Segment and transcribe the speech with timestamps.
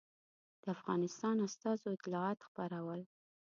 [0.63, 3.01] د افغانستان استازو اطلاعات خپرول.